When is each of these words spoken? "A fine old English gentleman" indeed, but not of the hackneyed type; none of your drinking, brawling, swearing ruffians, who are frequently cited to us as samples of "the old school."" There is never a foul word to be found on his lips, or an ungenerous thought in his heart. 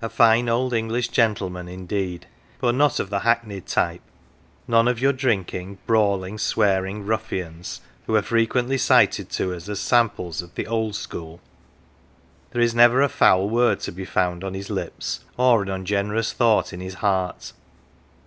"A 0.00 0.08
fine 0.08 0.48
old 0.48 0.72
English 0.72 1.08
gentleman" 1.08 1.68
indeed, 1.68 2.24
but 2.62 2.74
not 2.74 2.98
of 2.98 3.10
the 3.10 3.18
hackneyed 3.18 3.66
type; 3.66 4.00
none 4.66 4.88
of 4.88 4.98
your 5.00 5.12
drinking, 5.12 5.76
brawling, 5.86 6.38
swearing 6.38 7.04
ruffians, 7.04 7.82
who 8.06 8.14
are 8.16 8.22
frequently 8.22 8.78
cited 8.78 9.28
to 9.32 9.52
us 9.54 9.68
as 9.68 9.78
samples 9.78 10.40
of 10.40 10.54
"the 10.54 10.66
old 10.66 10.94
school."" 10.96 11.40
There 12.52 12.62
is 12.62 12.74
never 12.74 13.02
a 13.02 13.10
foul 13.10 13.50
word 13.50 13.80
to 13.80 13.92
be 13.92 14.06
found 14.06 14.42
on 14.44 14.54
his 14.54 14.70
lips, 14.70 15.20
or 15.36 15.62
an 15.62 15.68
ungenerous 15.68 16.32
thought 16.32 16.72
in 16.72 16.80
his 16.80 16.94
heart. 16.94 17.52